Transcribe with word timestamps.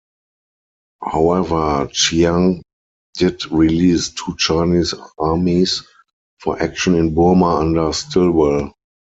However, 1.03 1.87
Chiang 1.93 2.63
did 3.19 3.45
release 3.51 4.09
two 4.09 4.35
Chinese 4.35 4.95
armies 5.19 5.83
for 6.39 6.59
action 6.59 6.95
in 6.95 7.13
Burma 7.13 7.57
under 7.57 7.93
Stilwell. 7.93 8.73